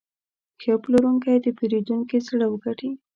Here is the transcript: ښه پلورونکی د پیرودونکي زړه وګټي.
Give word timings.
ښه 0.61 0.73
پلورونکی 0.83 1.35
د 1.41 1.47
پیرودونکي 1.57 2.17
زړه 2.27 2.45
وګټي. 2.49 2.91